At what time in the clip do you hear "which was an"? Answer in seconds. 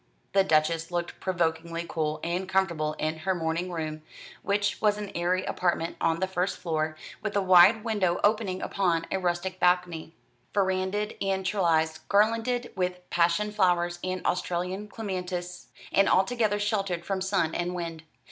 4.41-5.11